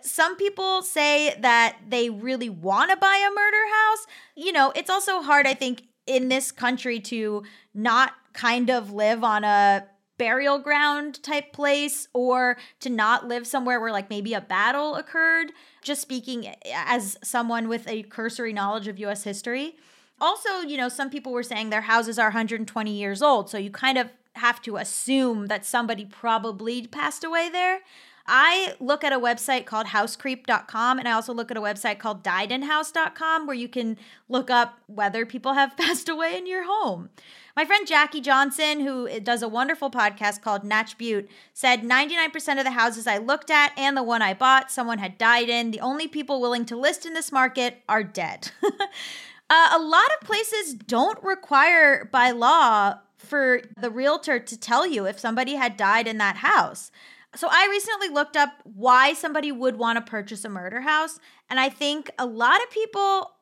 Some 0.00 0.36
people 0.36 0.82
say 0.82 1.36
that 1.40 1.76
they 1.86 2.10
really 2.10 2.48
want 2.48 2.90
to 2.90 2.96
buy 2.96 3.16
a 3.16 3.34
murder 3.34 3.66
house. 3.72 4.06
You 4.34 4.52
know, 4.52 4.72
it's 4.74 4.90
also 4.90 5.20
hard, 5.20 5.46
I 5.46 5.54
think, 5.54 5.82
in 6.06 6.28
this 6.28 6.52
country 6.52 7.00
to 7.00 7.42
not 7.72 8.12
kind 8.32 8.70
of 8.70 8.92
live 8.92 9.24
on 9.24 9.44
a 9.44 9.86
burial 10.16 10.58
ground 10.58 11.22
type 11.22 11.52
place 11.52 12.08
or 12.12 12.56
to 12.80 12.88
not 12.88 13.26
live 13.26 13.46
somewhere 13.46 13.80
where 13.80 13.92
like 13.92 14.10
maybe 14.10 14.34
a 14.34 14.40
battle 14.40 14.94
occurred. 14.94 15.52
Just 15.82 16.02
speaking 16.02 16.54
as 16.72 17.18
someone 17.22 17.68
with 17.68 17.88
a 17.88 18.04
cursory 18.04 18.52
knowledge 18.52 18.86
of 18.86 18.98
US 18.98 19.24
history. 19.24 19.76
Also 20.20 20.60
you 20.60 20.76
know 20.76 20.88
some 20.88 21.10
people 21.10 21.32
were 21.32 21.42
saying 21.42 21.70
their 21.70 21.82
houses 21.82 22.18
are 22.18 22.28
120 22.28 22.90
years 22.92 23.20
old 23.20 23.50
so 23.50 23.58
you 23.58 23.70
kind 23.70 23.98
of 23.98 24.10
have 24.34 24.60
to 24.62 24.76
assume 24.76 25.46
that 25.46 25.64
somebody 25.64 26.04
probably 26.04 26.86
passed 26.86 27.24
away 27.24 27.48
there 27.48 27.80
I 28.26 28.74
look 28.80 29.04
at 29.04 29.12
a 29.12 29.18
website 29.18 29.66
called 29.66 29.88
housecreep.com 29.88 30.98
and 30.98 31.06
I 31.06 31.12
also 31.12 31.34
look 31.34 31.50
at 31.50 31.56
a 31.56 31.60
website 31.60 31.98
called 31.98 32.24
diedinhouse.com 32.24 33.46
where 33.46 33.56
you 33.56 33.68
can 33.68 33.98
look 34.28 34.50
up 34.50 34.78
whether 34.86 35.26
people 35.26 35.52
have 35.52 35.76
passed 35.76 36.08
away 36.08 36.36
in 36.36 36.46
your 36.46 36.64
home. 36.64 37.10
My 37.56 37.64
friend 37.64 37.86
Jackie 37.86 38.20
Johnson, 38.20 38.80
who 38.80 39.20
does 39.20 39.42
a 39.42 39.48
wonderful 39.48 39.90
podcast 39.90 40.40
called 40.40 40.64
Natch 40.64 40.98
Beaut, 40.98 41.28
said 41.52 41.82
99% 41.82 42.58
of 42.58 42.64
the 42.64 42.72
houses 42.72 43.06
I 43.06 43.18
looked 43.18 43.50
at 43.50 43.72
and 43.78 43.96
the 43.96 44.02
one 44.02 44.22
I 44.22 44.34
bought, 44.34 44.72
someone 44.72 44.98
had 44.98 45.18
died 45.18 45.48
in. 45.48 45.70
The 45.70 45.80
only 45.80 46.08
people 46.08 46.40
willing 46.40 46.64
to 46.66 46.76
list 46.76 47.06
in 47.06 47.14
this 47.14 47.30
market 47.30 47.82
are 47.88 48.02
dead. 48.02 48.50
uh, 48.64 49.68
a 49.72 49.78
lot 49.78 50.08
of 50.18 50.26
places 50.26 50.74
don't 50.74 51.22
require 51.22 52.08
by 52.10 52.30
law 52.30 52.98
for 53.18 53.60
the 53.80 53.90
realtor 53.90 54.38
to 54.38 54.58
tell 54.58 54.86
you 54.86 55.06
if 55.06 55.20
somebody 55.20 55.54
had 55.54 55.76
died 55.76 56.08
in 56.08 56.18
that 56.18 56.36
house. 56.36 56.90
So 57.36 57.48
I 57.50 57.66
recently 57.70 58.08
looked 58.08 58.36
up 58.36 58.50
why 58.64 59.12
somebody 59.12 59.50
would 59.50 59.76
want 59.76 59.96
to 59.96 60.10
purchase 60.10 60.44
a 60.44 60.48
murder 60.48 60.82
house, 60.82 61.18
and 61.50 61.58
I 61.58 61.68
think 61.68 62.10
a 62.18 62.26
lot 62.26 62.62
of 62.62 62.70
people 62.70 63.32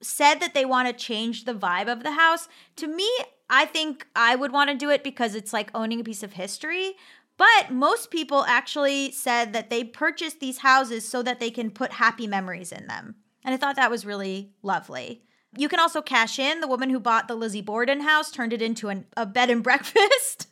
said 0.00 0.36
that 0.36 0.54
they 0.54 0.64
want 0.64 0.88
to 0.88 1.04
change 1.04 1.44
the 1.44 1.54
vibe 1.54 1.90
of 1.90 2.02
the 2.02 2.12
house. 2.12 2.48
To 2.76 2.86
me, 2.86 3.08
I 3.50 3.64
think 3.64 4.06
I 4.14 4.36
would 4.36 4.52
want 4.52 4.70
to 4.70 4.76
do 4.76 4.90
it 4.90 5.02
because 5.02 5.34
it's 5.34 5.52
like 5.52 5.70
owning 5.74 6.00
a 6.00 6.04
piece 6.04 6.22
of 6.22 6.34
history. 6.34 6.94
But 7.36 7.70
most 7.70 8.10
people 8.10 8.44
actually 8.46 9.12
said 9.12 9.52
that 9.52 9.70
they 9.70 9.84
purchased 9.84 10.40
these 10.40 10.58
houses 10.58 11.08
so 11.08 11.22
that 11.22 11.38
they 11.38 11.50
can 11.50 11.70
put 11.70 11.92
happy 11.92 12.26
memories 12.26 12.72
in 12.72 12.88
them. 12.88 13.14
And 13.44 13.54
I 13.54 13.56
thought 13.56 13.76
that 13.76 13.90
was 13.90 14.04
really 14.04 14.52
lovely. 14.62 15.22
You 15.56 15.68
can 15.68 15.80
also 15.80 16.02
cash 16.02 16.38
in. 16.38 16.60
The 16.60 16.68
woman 16.68 16.90
who 16.90 17.00
bought 17.00 17.28
the 17.28 17.36
Lizzie 17.36 17.62
Borden 17.62 18.00
house 18.00 18.30
turned 18.30 18.52
it 18.52 18.60
into 18.60 18.88
an, 18.88 19.06
a 19.16 19.24
bed 19.24 19.50
and 19.50 19.62
breakfast, 19.62 20.48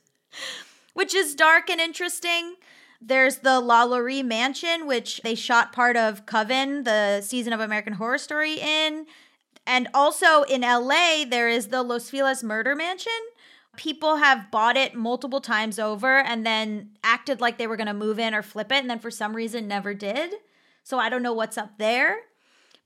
which 0.95 1.13
is 1.13 1.35
dark 1.35 1.69
and 1.69 1.81
interesting. 1.81 2.55
There's 3.01 3.39
the 3.39 3.61
LaLaurie 3.61 4.23
Mansion, 4.23 4.87
which 4.87 5.21
they 5.23 5.35
shot 5.35 5.73
part 5.73 5.97
of 5.97 6.27
Coven, 6.27 6.85
the 6.85 7.21
season 7.21 7.53
of 7.53 7.61
American 7.61 7.95
Horror 7.95 8.19
Story 8.19 8.55
in. 8.55 9.07
And 9.67 9.89
also 9.93 10.43
in 10.43 10.61
LA, 10.61 11.25
there 11.29 11.49
is 11.49 11.69
the 11.69 11.83
Los 11.83 12.11
Feliz 12.11 12.43
Murder 12.43 12.75
Mansion. 12.75 13.13
People 13.77 14.17
have 14.17 14.51
bought 14.51 14.77
it 14.77 14.95
multiple 14.95 15.41
times 15.41 15.79
over 15.79 16.19
and 16.19 16.47
then 16.47 16.91
acted 17.05 17.41
like 17.41 17.59
they 17.59 17.67
were 17.67 17.77
going 17.77 17.89
to 17.89 17.95
move 17.95 18.19
in 18.19 18.35
or 18.35 18.43
flip 18.43 18.73
it, 18.73 18.79
and 18.79 18.89
then 18.89 18.99
for 18.99 19.11
some 19.11 19.37
reason 19.37 19.69
never 19.69 19.93
did. 19.93 20.35
So 20.83 20.99
I 20.99 21.09
don't 21.09 21.23
know 21.23 21.35
what's 21.35 21.59
up 21.59 21.79
there. 21.79 22.21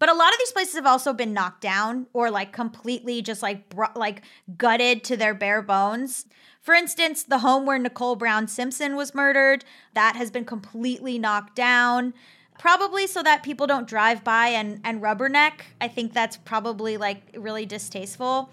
But 0.01 0.09
a 0.09 0.15
lot 0.15 0.33
of 0.33 0.39
these 0.39 0.53
places 0.53 0.77
have 0.77 0.87
also 0.87 1.13
been 1.13 1.35
knocked 1.35 1.61
down 1.61 2.07
or 2.15 2.31
like 2.31 2.53
completely 2.53 3.21
just 3.21 3.43
like 3.43 3.69
br- 3.69 3.85
like 3.95 4.23
gutted 4.57 5.05
to 5.05 5.17
their 5.17 5.35
bare 5.35 5.61
bones. 5.61 6.25
For 6.61 6.75
instance, 6.75 7.23
the 7.23 7.39
home 7.39 7.65
where 7.65 7.79
Nicole 7.79 8.17
Brown 8.17 8.47
Simpson 8.47 8.95
was 8.95 9.15
murdered, 9.15 9.65
that 9.95 10.17
has 10.17 10.31
been 10.31 10.45
completely 10.45 11.19
knocked 11.19 11.57
down 11.57 12.13
probably 12.59 13.07
so 13.07 13.23
that 13.23 13.43
people 13.43 13.67
don't 13.67 13.89
drive 13.89 14.23
by 14.23 14.49
and, 14.49 14.81
and 14.85 15.01
rubberneck. 15.01 15.53
I 15.81 15.89
think 15.89 16.13
that's 16.13 16.37
probably 16.37 16.99
like 16.99 17.23
really 17.35 17.65
distasteful. 17.65 18.51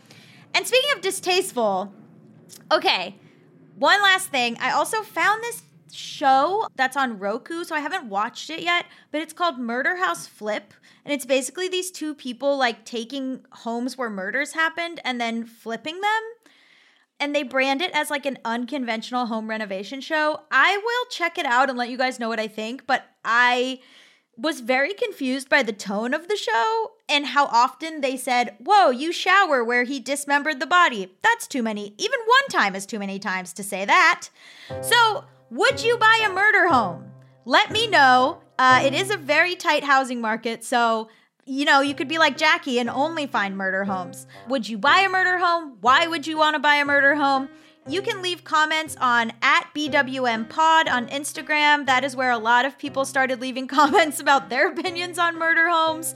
And 0.53 0.65
speaking 0.65 0.89
of 0.95 1.01
distasteful, 1.01 1.93
okay, 2.71 3.15
one 3.77 4.01
last 4.01 4.29
thing. 4.29 4.57
I 4.61 4.71
also 4.71 5.01
found 5.01 5.43
this 5.43 5.61
show 5.91 6.67
that's 6.75 6.95
on 6.95 7.19
Roku, 7.19 7.65
so 7.65 7.75
I 7.75 7.79
haven't 7.79 8.07
watched 8.07 8.49
it 8.49 8.61
yet, 8.61 8.85
but 9.11 9.21
it's 9.21 9.33
called 9.33 9.59
Murder 9.59 9.97
House 9.97 10.25
Flip. 10.27 10.73
And 11.03 11.13
it's 11.13 11.25
basically 11.25 11.67
these 11.67 11.91
two 11.91 12.15
people 12.15 12.57
like 12.57 12.85
taking 12.85 13.45
homes 13.51 13.97
where 13.97 14.09
murders 14.09 14.53
happened 14.53 15.01
and 15.03 15.19
then 15.19 15.45
flipping 15.45 15.99
them 15.99 16.21
and 17.19 17.33
they 17.33 17.43
brand 17.43 17.81
it 17.81 17.91
as 17.93 18.09
like 18.09 18.25
an 18.25 18.37
unconventional 18.45 19.25
home 19.25 19.49
renovation 19.49 20.01
show. 20.01 20.41
I 20.51 20.77
will 20.77 21.09
check 21.09 21.37
it 21.37 21.45
out 21.45 21.69
and 21.69 21.77
let 21.77 21.89
you 21.89 21.97
guys 21.97 22.19
know 22.19 22.29
what 22.29 22.39
I 22.39 22.47
think, 22.47 22.85
but 22.85 23.05
I 23.25 23.79
was 24.37 24.59
very 24.59 24.93
confused 24.93 25.49
by 25.49 25.63
the 25.63 25.73
tone 25.73 26.13
of 26.13 26.27
the 26.27 26.37
show 26.37 26.91
and 27.09 27.25
how 27.25 27.45
often 27.47 28.01
they 28.01 28.15
said, 28.15 28.55
Whoa, 28.59 28.91
you 28.91 29.11
shower 29.11 29.63
where 29.63 29.83
he 29.83 29.99
dismembered 29.99 30.59
the 30.59 30.67
body. 30.67 31.11
That's 31.23 31.47
too 31.47 31.63
many. 31.63 31.95
Even 31.97 32.19
one 32.25 32.47
time 32.49 32.75
is 32.75 32.85
too 32.85 32.99
many 32.99 33.17
times 33.17 33.51
to 33.53 33.63
say 33.63 33.83
that. 33.85 34.29
So, 34.81 35.25
would 35.49 35.81
you 35.81 35.97
buy 35.97 36.23
a 36.25 36.31
murder 36.31 36.67
home? 36.67 37.11
Let 37.45 37.71
me 37.71 37.87
know. 37.87 38.41
Uh, 38.59 38.81
it 38.83 38.93
is 38.93 39.09
a 39.09 39.17
very 39.17 39.55
tight 39.55 39.83
housing 39.83 40.19
market, 40.21 40.63
so 40.63 41.09
you 41.47 41.63
know, 41.63 41.79
you 41.79 41.95
could 41.95 42.09
be 42.09 42.17
like 42.17 42.37
Jackie 42.37 42.77
and 42.79 42.89
only 42.89 43.25
find 43.25 43.55
murder 43.57 43.85
homes. 43.85 44.27
Would 44.49 44.67
you 44.67 44.77
buy 44.77 44.99
a 44.99 45.09
murder 45.09 45.37
home? 45.37 45.77
Why 45.79 46.05
would 46.05 46.27
you 46.27 46.37
want 46.37 46.55
to 46.55 46.59
buy 46.59 46.75
a 46.75 46.85
murder 46.85 47.15
home? 47.15 47.47
You 47.87 48.01
can 48.01 48.21
leave 48.21 48.43
comments 48.43 48.97
on 48.99 49.31
at 49.41 49.69
BWM 49.73 50.49
Pod 50.49 50.89
on 50.89 51.07
Instagram. 51.07 51.85
That 51.85 52.03
is 52.03 52.17
where 52.17 52.31
a 52.31 52.37
lot 52.37 52.65
of 52.65 52.77
people 52.77 53.05
started 53.05 53.39
leaving 53.39 53.65
comments 53.79 54.19
about 54.19 54.49
their 54.49 54.69
opinions 54.69 55.17
on 55.17 55.39
murder 55.39 55.69
homes. 55.69 56.13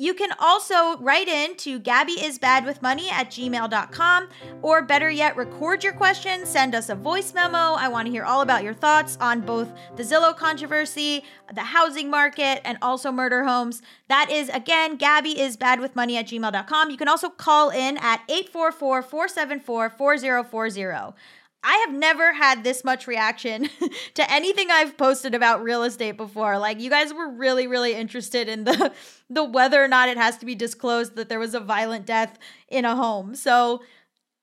You 0.00 0.14
can 0.14 0.30
also 0.38 0.96
write 0.96 1.28
in 1.28 1.56
to 1.56 1.78
gabbyisbadwithmoney 1.78 3.10
at 3.10 3.28
gmail.com, 3.28 4.28
or 4.62 4.80
better 4.80 5.10
yet, 5.10 5.36
record 5.36 5.84
your 5.84 5.92
questions, 5.92 6.48
send 6.48 6.74
us 6.74 6.88
a 6.88 6.94
voice 6.94 7.34
memo. 7.34 7.74
I 7.74 7.88
want 7.88 8.06
to 8.06 8.10
hear 8.10 8.24
all 8.24 8.40
about 8.40 8.64
your 8.64 8.72
thoughts 8.72 9.18
on 9.20 9.42
both 9.42 9.68
the 9.96 10.02
Zillow 10.02 10.34
controversy, 10.34 11.22
the 11.54 11.60
housing 11.60 12.08
market, 12.08 12.62
and 12.64 12.78
also 12.80 13.12
murder 13.12 13.44
homes. 13.44 13.82
That 14.08 14.30
is, 14.30 14.48
again, 14.48 14.96
gabbyisbadwithmoney 14.96 16.14
at 16.14 16.28
gmail.com. 16.28 16.90
You 16.90 16.96
can 16.96 17.08
also 17.08 17.28
call 17.28 17.68
in 17.68 17.98
at 17.98 18.22
844 18.26 19.02
474 19.02 19.90
4040. 19.90 21.14
I 21.62 21.84
have 21.86 21.94
never 21.94 22.32
had 22.32 22.64
this 22.64 22.84
much 22.84 23.06
reaction 23.06 23.68
to 24.14 24.32
anything 24.32 24.70
I've 24.70 24.96
posted 24.96 25.34
about 25.34 25.62
real 25.62 25.82
estate 25.82 26.16
before. 26.16 26.58
Like 26.58 26.80
you 26.80 26.90
guys 26.90 27.12
were 27.12 27.28
really 27.28 27.66
really 27.66 27.94
interested 27.94 28.48
in 28.48 28.64
the 28.64 28.92
the 29.30 29.44
whether 29.44 29.82
or 29.82 29.88
not 29.88 30.08
it 30.08 30.16
has 30.16 30.38
to 30.38 30.46
be 30.46 30.54
disclosed 30.54 31.16
that 31.16 31.28
there 31.28 31.38
was 31.38 31.54
a 31.54 31.60
violent 31.60 32.06
death 32.06 32.38
in 32.68 32.84
a 32.84 32.96
home. 32.96 33.34
So 33.34 33.82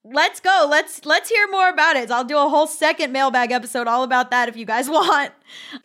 let's 0.04 0.40
go. 0.40 0.68
Let's 0.70 1.06
let's 1.06 1.30
hear 1.30 1.50
more 1.50 1.70
about 1.70 1.96
it. 1.96 2.12
I'll 2.12 2.24
do 2.24 2.38
a 2.38 2.50
whole 2.50 2.68
second 2.68 3.12
mailbag 3.12 3.52
episode 3.52 3.88
all 3.88 4.04
about 4.04 4.32
that 4.32 4.50
if 4.50 4.56
you 4.56 4.66
guys 4.66 4.90
want. 4.90 5.32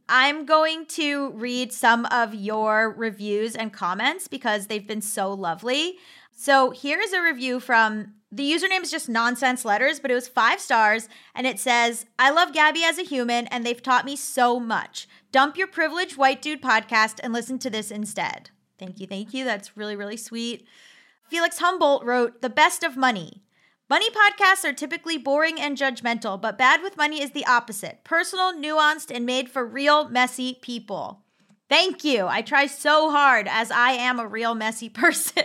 I'm 0.08 0.44
going 0.44 0.86
to 0.86 1.30
read 1.30 1.72
some 1.72 2.06
of 2.06 2.34
your 2.34 2.90
reviews 2.92 3.56
and 3.56 3.72
comments 3.72 4.28
because 4.28 4.66
they've 4.66 4.86
been 4.86 5.02
so 5.02 5.32
lovely. 5.32 5.96
So 6.34 6.70
here's 6.70 7.12
a 7.12 7.22
review 7.22 7.60
from 7.60 8.14
the 8.32 8.50
username 8.50 8.82
is 8.82 8.90
just 8.90 9.10
nonsense 9.10 9.62
letters, 9.62 10.00
but 10.00 10.10
it 10.10 10.14
was 10.14 10.26
five 10.26 10.58
stars 10.58 11.06
and 11.34 11.46
it 11.46 11.60
says, 11.60 12.06
I 12.18 12.30
love 12.30 12.54
Gabby 12.54 12.82
as 12.82 12.98
a 12.98 13.04
human 13.04 13.46
and 13.48 13.64
they've 13.64 13.82
taught 13.82 14.06
me 14.06 14.16
so 14.16 14.58
much. 14.58 15.06
Dump 15.30 15.58
your 15.58 15.66
privileged 15.66 16.16
white 16.16 16.40
dude 16.40 16.62
podcast 16.62 17.20
and 17.22 17.34
listen 17.34 17.58
to 17.58 17.68
this 17.68 17.90
instead. 17.90 18.48
Thank 18.78 19.00
you, 19.00 19.06
thank 19.06 19.34
you. 19.34 19.44
That's 19.44 19.76
really, 19.76 19.96
really 19.96 20.16
sweet. 20.16 20.66
Felix 21.28 21.58
Humboldt 21.58 22.06
wrote, 22.06 22.40
The 22.40 22.50
best 22.50 22.82
of 22.82 22.96
money. 22.96 23.42
Money 23.90 24.08
podcasts 24.10 24.64
are 24.64 24.72
typically 24.72 25.18
boring 25.18 25.60
and 25.60 25.76
judgmental, 25.76 26.40
but 26.40 26.56
Bad 26.56 26.80
with 26.80 26.96
Money 26.96 27.22
is 27.22 27.32
the 27.32 27.44
opposite 27.44 28.02
personal, 28.02 28.54
nuanced, 28.54 29.14
and 29.14 29.26
made 29.26 29.50
for 29.50 29.66
real, 29.66 30.08
messy 30.08 30.58
people. 30.62 31.20
Thank 31.68 32.02
you. 32.02 32.26
I 32.26 32.40
try 32.40 32.66
so 32.66 33.10
hard 33.10 33.46
as 33.46 33.70
I 33.70 33.92
am 33.92 34.18
a 34.18 34.26
real 34.26 34.54
messy 34.54 34.88
person. 34.90 35.44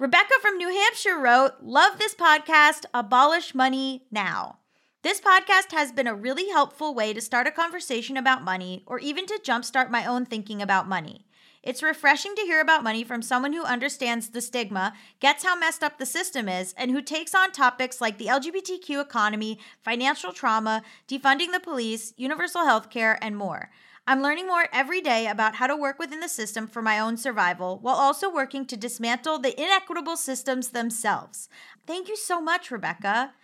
Rebecca 0.00 0.34
from 0.40 0.56
New 0.56 0.68
Hampshire 0.68 1.18
wrote, 1.18 1.54
Love 1.60 1.98
this 1.98 2.14
podcast, 2.14 2.84
Abolish 2.94 3.52
Money 3.52 4.04
Now. 4.12 4.60
This 5.02 5.20
podcast 5.20 5.72
has 5.72 5.90
been 5.90 6.06
a 6.06 6.14
really 6.14 6.50
helpful 6.50 6.94
way 6.94 7.12
to 7.12 7.20
start 7.20 7.48
a 7.48 7.50
conversation 7.50 8.16
about 8.16 8.44
money 8.44 8.84
or 8.86 9.00
even 9.00 9.26
to 9.26 9.40
jumpstart 9.44 9.90
my 9.90 10.06
own 10.06 10.24
thinking 10.24 10.62
about 10.62 10.88
money. 10.88 11.26
It's 11.64 11.82
refreshing 11.82 12.36
to 12.36 12.42
hear 12.42 12.60
about 12.60 12.84
money 12.84 13.02
from 13.02 13.22
someone 13.22 13.52
who 13.52 13.64
understands 13.64 14.28
the 14.28 14.40
stigma, 14.40 14.92
gets 15.18 15.42
how 15.42 15.58
messed 15.58 15.82
up 15.82 15.98
the 15.98 16.06
system 16.06 16.48
is, 16.48 16.74
and 16.78 16.92
who 16.92 17.02
takes 17.02 17.34
on 17.34 17.50
topics 17.50 18.00
like 18.00 18.18
the 18.18 18.26
LGBTQ 18.26 19.00
economy, 19.02 19.58
financial 19.82 20.32
trauma, 20.32 20.84
defunding 21.08 21.50
the 21.50 21.58
police, 21.58 22.14
universal 22.16 22.64
health 22.64 22.88
care, 22.88 23.18
and 23.20 23.36
more. 23.36 23.68
I'm 24.08 24.22
learning 24.22 24.46
more 24.46 24.68
every 24.72 25.02
day 25.02 25.26
about 25.26 25.56
how 25.56 25.66
to 25.66 25.76
work 25.76 25.98
within 25.98 26.20
the 26.20 26.30
system 26.30 26.66
for 26.66 26.80
my 26.80 26.98
own 26.98 27.18
survival 27.18 27.78
while 27.82 27.96
also 27.96 28.32
working 28.32 28.64
to 28.64 28.74
dismantle 28.74 29.38
the 29.38 29.54
inequitable 29.60 30.16
systems 30.16 30.70
themselves. 30.70 31.50
Thank 31.86 32.08
you 32.08 32.16
so 32.16 32.40
much, 32.40 32.70
Rebecca. 32.70 33.34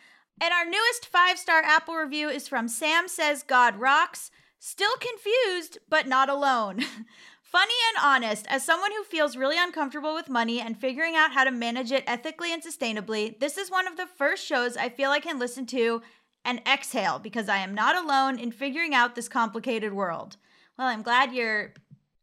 And 0.41 0.55
our 0.55 0.65
newest 0.65 1.05
five 1.05 1.39
star 1.39 1.61
Apple 1.63 1.97
review 1.97 2.31
is 2.31 2.49
from 2.49 2.69
Sam 2.69 3.09
Says 3.09 3.43
God 3.43 3.77
Rocks. 3.79 4.31
Still 4.59 4.95
confused, 4.97 5.77
but 5.91 6.09
not 6.09 6.31
alone. 6.31 6.81
Funny 7.43 7.75
and 7.91 8.03
honest, 8.03 8.47
as 8.49 8.65
someone 8.65 8.93
who 8.93 9.05
feels 9.05 9.37
really 9.37 9.59
uncomfortable 9.59 10.15
with 10.15 10.31
money 10.31 10.63
and 10.63 10.81
figuring 10.81 11.15
out 11.15 11.33
how 11.33 11.45
to 11.45 11.51
manage 11.51 11.93
it 11.93 12.05
ethically 12.07 12.55
and 12.55 12.63
sustainably, 12.63 13.39
this 13.39 13.59
is 13.59 13.71
one 13.71 13.87
of 13.87 13.99
the 13.99 14.07
first 14.07 14.47
shows 14.47 14.79
I 14.79 14.89
feel 14.89 15.11
I 15.11 15.21
can 15.21 15.39
listen 15.39 15.67
to 15.67 16.01
and 16.43 16.63
exhale 16.67 17.19
because 17.19 17.51
I 17.51 17.59
am 17.59 17.75
not 17.75 18.03
alone 18.03 18.39
in 18.39 18.51
figuring 18.51 18.95
out 18.95 19.15
this 19.15 19.29
complicated 19.29 19.93
world. 19.93 20.39
Well, 20.79 20.89
I'm 20.89 21.03
glad 21.03 21.33
you're 21.33 21.73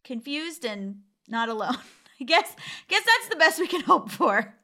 confused 0.03 0.65
and 0.65 1.01
not 1.27 1.49
alone. 1.49 1.77
I 2.19 2.23
guess 2.23 2.55
guess 2.87 3.03
that's 3.05 3.29
the 3.29 3.35
best 3.35 3.59
we 3.59 3.67
can 3.67 3.81
hope 3.81 4.11
for. 4.11 4.55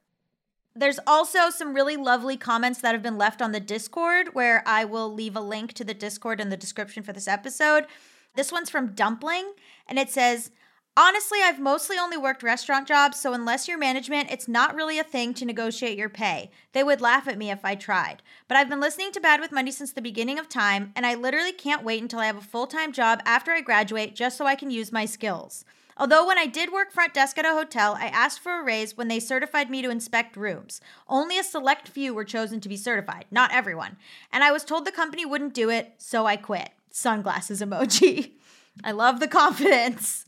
There's 0.75 1.00
also 1.08 1.50
some 1.50 1.74
really 1.74 1.98
lovely 1.98 2.38
comments 2.38 2.82
that 2.82 2.94
have 2.94 3.01
been 3.01 3.17
left 3.17 3.41
on 3.41 3.51
the 3.51 3.60
Discord 3.60 4.36
where 4.36 4.63
I 4.67 4.86
will 4.86 5.12
leave 5.12 5.36
a 5.36 5.41
link 5.41 5.74
to 5.74 5.84
the 5.84 5.96
Discord 5.96 6.39
in 6.39 6.50
the 6.50 6.58
description 6.58 7.01
for 7.01 7.13
this 7.13 7.27
episode. 7.27 7.88
This 8.36 8.51
one's 8.51 8.70
from 8.70 8.94
Dumpling 8.94 9.53
and 9.88 9.98
it 9.98 10.12
says, 10.12 10.51
Honestly, 10.99 11.37
I've 11.43 11.59
mostly 11.59 11.95
only 11.99 12.17
worked 12.17 12.41
restaurant 12.41 12.87
jobs, 12.87 13.19
so 13.19 13.31
unless 13.31 13.67
you're 13.67 13.77
management, 13.77 14.31
it's 14.31 14.47
not 14.47 14.73
really 14.73 14.97
a 14.97 15.03
thing 15.03 15.35
to 15.35 15.45
negotiate 15.45 15.95
your 15.95 16.09
pay. 16.09 16.49
They 16.73 16.83
would 16.83 17.01
laugh 17.01 17.27
at 17.27 17.37
me 17.37 17.51
if 17.51 17.63
I 17.63 17.75
tried. 17.75 18.23
But 18.47 18.57
I've 18.57 18.67
been 18.67 18.79
listening 18.79 19.11
to 19.11 19.19
Bad 19.19 19.39
with 19.39 19.51
Money 19.51 19.69
since 19.69 19.91
the 19.91 20.01
beginning 20.01 20.39
of 20.39 20.49
time, 20.49 20.93
and 20.95 21.05
I 21.05 21.13
literally 21.13 21.51
can't 21.51 21.83
wait 21.83 22.01
until 22.01 22.17
I 22.17 22.25
have 22.25 22.37
a 22.39 22.41
full 22.41 22.65
time 22.65 22.91
job 22.91 23.21
after 23.25 23.51
I 23.51 23.61
graduate 23.61 24.15
just 24.15 24.39
so 24.39 24.47
I 24.47 24.55
can 24.55 24.71
use 24.71 24.91
my 24.91 25.05
skills. 25.05 25.65
Although 25.97 26.25
when 26.25 26.39
I 26.39 26.47
did 26.47 26.73
work 26.73 26.91
front 26.91 27.13
desk 27.13 27.37
at 27.37 27.45
a 27.45 27.49
hotel, 27.49 27.95
I 27.99 28.07
asked 28.07 28.39
for 28.39 28.59
a 28.59 28.63
raise 28.63 28.97
when 28.97 29.07
they 29.07 29.19
certified 29.19 29.69
me 29.69 29.83
to 29.83 29.91
inspect 29.91 30.35
rooms. 30.35 30.81
Only 31.07 31.37
a 31.37 31.43
select 31.43 31.87
few 31.87 32.11
were 32.15 32.25
chosen 32.25 32.59
to 32.61 32.69
be 32.69 32.75
certified, 32.75 33.25
not 33.29 33.53
everyone. 33.53 33.97
And 34.33 34.43
I 34.43 34.51
was 34.51 34.63
told 34.63 34.83
the 34.83 34.91
company 34.91 35.25
wouldn't 35.25 35.53
do 35.53 35.69
it, 35.69 35.93
so 35.99 36.25
I 36.25 36.37
quit. 36.37 36.71
Sunglasses 36.89 37.61
emoji. 37.61 38.31
I 38.83 38.91
love 38.91 39.19
the 39.19 39.27
confidence. 39.27 40.26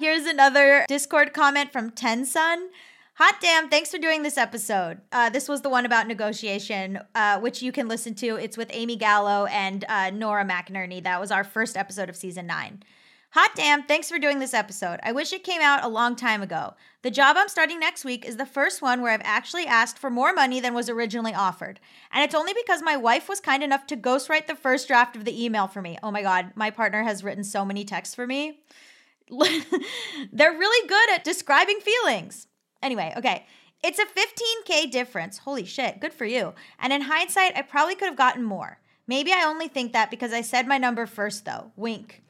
Here's 0.00 0.26
another 0.26 0.84
Discord 0.86 1.34
comment 1.34 1.72
from 1.72 1.90
Tensun. 1.90 2.68
Hot 3.14 3.34
damn, 3.40 3.68
thanks 3.68 3.90
for 3.90 3.98
doing 3.98 4.22
this 4.22 4.38
episode. 4.38 5.00
Uh, 5.10 5.28
this 5.28 5.48
was 5.48 5.62
the 5.62 5.68
one 5.68 5.84
about 5.84 6.06
negotiation, 6.06 7.00
uh, 7.16 7.40
which 7.40 7.62
you 7.62 7.72
can 7.72 7.88
listen 7.88 8.14
to. 8.14 8.36
It's 8.36 8.56
with 8.56 8.70
Amy 8.72 8.94
Gallo 8.94 9.46
and 9.46 9.84
uh, 9.88 10.10
Nora 10.10 10.44
McInerney. 10.44 11.02
That 11.02 11.20
was 11.20 11.32
our 11.32 11.42
first 11.42 11.76
episode 11.76 12.08
of 12.08 12.14
season 12.14 12.46
nine. 12.46 12.84
Hot 13.30 13.50
damn, 13.56 13.82
thanks 13.82 14.08
for 14.08 14.20
doing 14.20 14.38
this 14.38 14.54
episode. 14.54 15.00
I 15.02 15.10
wish 15.10 15.32
it 15.32 15.42
came 15.42 15.60
out 15.60 15.82
a 15.82 15.88
long 15.88 16.14
time 16.14 16.42
ago. 16.42 16.74
The 17.02 17.10
job 17.10 17.34
I'm 17.36 17.48
starting 17.48 17.80
next 17.80 18.04
week 18.04 18.24
is 18.24 18.36
the 18.36 18.46
first 18.46 18.80
one 18.80 19.02
where 19.02 19.10
I've 19.10 19.20
actually 19.24 19.66
asked 19.66 19.98
for 19.98 20.10
more 20.10 20.32
money 20.32 20.60
than 20.60 20.74
was 20.74 20.88
originally 20.88 21.34
offered. 21.34 21.80
And 22.12 22.22
it's 22.22 22.36
only 22.36 22.54
because 22.54 22.82
my 22.82 22.96
wife 22.96 23.28
was 23.28 23.40
kind 23.40 23.64
enough 23.64 23.84
to 23.88 23.96
ghostwrite 23.96 24.46
the 24.46 24.54
first 24.54 24.86
draft 24.86 25.16
of 25.16 25.24
the 25.24 25.44
email 25.44 25.66
for 25.66 25.82
me. 25.82 25.98
Oh 26.04 26.12
my 26.12 26.22
God, 26.22 26.52
my 26.54 26.70
partner 26.70 27.02
has 27.02 27.24
written 27.24 27.42
so 27.42 27.64
many 27.64 27.84
texts 27.84 28.14
for 28.14 28.28
me. 28.28 28.60
They're 30.32 30.52
really 30.52 30.88
good 30.88 31.10
at 31.10 31.24
describing 31.24 31.80
feelings. 31.80 32.46
Anyway, 32.82 33.12
okay. 33.16 33.46
It's 33.82 33.98
a 33.98 34.06
15K 34.06 34.90
difference. 34.90 35.38
Holy 35.38 35.64
shit, 35.64 36.00
good 36.00 36.12
for 36.12 36.24
you. 36.24 36.54
And 36.80 36.92
in 36.92 37.02
hindsight, 37.02 37.56
I 37.56 37.62
probably 37.62 37.94
could 37.94 38.08
have 38.08 38.16
gotten 38.16 38.42
more. 38.42 38.80
Maybe 39.06 39.32
I 39.32 39.44
only 39.44 39.68
think 39.68 39.92
that 39.92 40.10
because 40.10 40.32
I 40.32 40.40
said 40.42 40.66
my 40.66 40.78
number 40.78 41.06
first, 41.06 41.44
though. 41.44 41.72
Wink. 41.76 42.22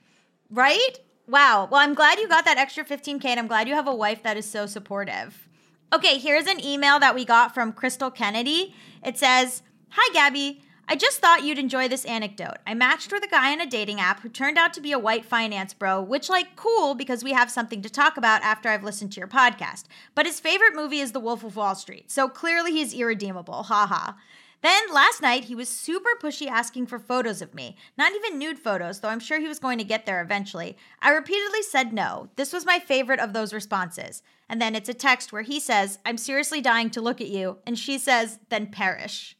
Right? 0.50 1.00
Wow. 1.26 1.68
Well, 1.70 1.80
I'm 1.80 1.94
glad 1.94 2.18
you 2.18 2.28
got 2.28 2.44
that 2.44 2.58
extra 2.58 2.84
15K 2.84 3.24
and 3.24 3.40
I'm 3.40 3.48
glad 3.48 3.68
you 3.68 3.74
have 3.74 3.88
a 3.88 3.94
wife 3.94 4.22
that 4.22 4.36
is 4.36 4.48
so 4.48 4.66
supportive. 4.66 5.48
Okay, 5.92 6.18
here's 6.18 6.46
an 6.46 6.62
email 6.62 6.98
that 7.00 7.14
we 7.14 7.24
got 7.24 7.54
from 7.54 7.72
Crystal 7.72 8.10
Kennedy. 8.10 8.74
It 9.02 9.18
says 9.18 9.62
Hi, 9.90 10.12
Gabby. 10.12 10.62
I 10.90 10.96
just 10.96 11.18
thought 11.20 11.44
you'd 11.44 11.58
enjoy 11.58 11.86
this 11.88 12.06
anecdote. 12.06 12.56
I 12.66 12.72
matched 12.72 13.12
with 13.12 13.22
a 13.22 13.28
guy 13.28 13.52
on 13.52 13.60
a 13.60 13.66
dating 13.66 14.00
app 14.00 14.20
who 14.20 14.30
turned 14.30 14.56
out 14.56 14.72
to 14.72 14.80
be 14.80 14.92
a 14.92 14.98
white 14.98 15.26
finance 15.26 15.74
bro, 15.74 16.00
which, 16.00 16.30
like, 16.30 16.56
cool 16.56 16.94
because 16.94 17.22
we 17.22 17.32
have 17.32 17.50
something 17.50 17.82
to 17.82 17.90
talk 17.90 18.16
about 18.16 18.40
after 18.40 18.70
I've 18.70 18.82
listened 18.82 19.12
to 19.12 19.20
your 19.20 19.28
podcast. 19.28 19.84
But 20.14 20.24
his 20.24 20.40
favorite 20.40 20.74
movie 20.74 21.00
is 21.00 21.12
The 21.12 21.20
Wolf 21.20 21.44
of 21.44 21.56
Wall 21.56 21.74
Street, 21.74 22.10
so 22.10 22.26
clearly 22.30 22.72
he's 22.72 22.94
irredeemable. 22.94 23.64
Haha. 23.64 24.14
Then 24.62 24.92
last 24.92 25.22
night, 25.22 25.44
he 25.44 25.54
was 25.54 25.68
super 25.68 26.10
pushy 26.20 26.48
asking 26.48 26.86
for 26.86 26.98
photos 26.98 27.42
of 27.42 27.54
me. 27.54 27.76
Not 27.96 28.12
even 28.14 28.38
nude 28.38 28.58
photos, 28.58 29.00
though 29.00 29.08
I'm 29.08 29.20
sure 29.20 29.38
he 29.38 29.46
was 29.46 29.60
going 29.60 29.78
to 29.78 29.84
get 29.84 30.06
there 30.06 30.22
eventually. 30.22 30.76
I 31.00 31.10
repeatedly 31.10 31.62
said 31.62 31.92
no. 31.92 32.30
This 32.36 32.52
was 32.52 32.66
my 32.66 32.80
favorite 32.80 33.20
of 33.20 33.34
those 33.34 33.52
responses. 33.52 34.22
And 34.48 34.60
then 34.60 34.74
it's 34.74 34.88
a 34.88 34.94
text 34.94 35.32
where 35.32 35.42
he 35.42 35.60
says, 35.60 35.98
I'm 36.04 36.18
seriously 36.18 36.60
dying 36.60 36.90
to 36.90 37.02
look 37.02 37.20
at 37.20 37.28
you. 37.28 37.58
And 37.66 37.78
she 37.78 37.98
says, 37.98 38.40
then 38.48 38.68
perish. 38.68 39.36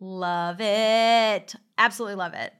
Love 0.00 0.60
it. 0.60 1.54
Absolutely 1.76 2.14
love 2.14 2.34
it. 2.34 2.52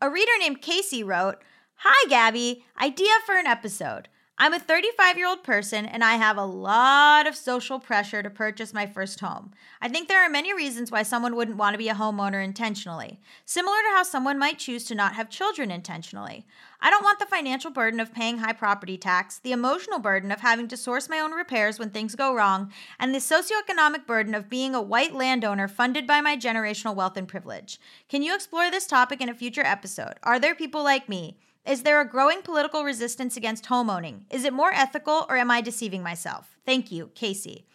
A 0.00 0.10
reader 0.10 0.32
named 0.38 0.62
Casey 0.62 1.02
wrote 1.02 1.42
Hi, 1.76 2.08
Gabby. 2.08 2.64
Idea 2.80 3.12
for 3.26 3.36
an 3.36 3.46
episode. 3.46 4.08
I'm 4.42 4.54
a 4.54 4.58
35 4.58 5.18
year 5.18 5.28
old 5.28 5.44
person 5.44 5.86
and 5.86 6.02
I 6.02 6.14
have 6.14 6.36
a 6.36 6.44
lot 6.44 7.28
of 7.28 7.36
social 7.36 7.78
pressure 7.78 8.24
to 8.24 8.28
purchase 8.28 8.74
my 8.74 8.88
first 8.88 9.20
home. 9.20 9.52
I 9.80 9.88
think 9.88 10.08
there 10.08 10.20
are 10.20 10.28
many 10.28 10.52
reasons 10.52 10.90
why 10.90 11.04
someone 11.04 11.36
wouldn't 11.36 11.58
want 11.58 11.74
to 11.74 11.78
be 11.78 11.88
a 11.88 11.94
homeowner 11.94 12.42
intentionally, 12.42 13.20
similar 13.44 13.76
to 13.76 13.94
how 13.94 14.02
someone 14.02 14.40
might 14.40 14.58
choose 14.58 14.82
to 14.86 14.96
not 14.96 15.14
have 15.14 15.30
children 15.30 15.70
intentionally. 15.70 16.44
I 16.80 16.90
don't 16.90 17.04
want 17.04 17.20
the 17.20 17.26
financial 17.26 17.70
burden 17.70 18.00
of 18.00 18.12
paying 18.12 18.38
high 18.38 18.52
property 18.52 18.98
tax, 18.98 19.38
the 19.38 19.52
emotional 19.52 20.00
burden 20.00 20.32
of 20.32 20.40
having 20.40 20.66
to 20.66 20.76
source 20.76 21.08
my 21.08 21.20
own 21.20 21.30
repairs 21.30 21.78
when 21.78 21.90
things 21.90 22.16
go 22.16 22.34
wrong, 22.34 22.72
and 22.98 23.14
the 23.14 23.20
socioeconomic 23.20 24.08
burden 24.08 24.34
of 24.34 24.50
being 24.50 24.74
a 24.74 24.82
white 24.82 25.14
landowner 25.14 25.68
funded 25.68 26.04
by 26.04 26.20
my 26.20 26.36
generational 26.36 26.96
wealth 26.96 27.16
and 27.16 27.28
privilege. 27.28 27.78
Can 28.08 28.24
you 28.24 28.34
explore 28.34 28.72
this 28.72 28.88
topic 28.88 29.20
in 29.20 29.28
a 29.28 29.34
future 29.34 29.64
episode? 29.64 30.14
Are 30.24 30.40
there 30.40 30.56
people 30.56 30.82
like 30.82 31.08
me? 31.08 31.36
Is 31.66 31.82
there 31.82 32.00
a 32.00 32.08
growing 32.08 32.42
political 32.42 32.82
resistance 32.82 33.36
against 33.36 33.66
homeowning? 33.66 34.22
Is 34.30 34.44
it 34.44 34.52
more 34.52 34.72
ethical 34.74 35.26
or 35.28 35.36
am 35.36 35.50
I 35.50 35.60
deceiving 35.60 36.02
myself? 36.02 36.56
Thank 36.66 36.90
you, 36.90 37.10
Casey. 37.14 37.66